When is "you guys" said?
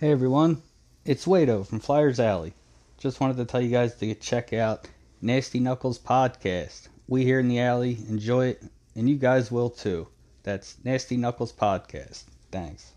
3.60-3.96, 9.10-9.52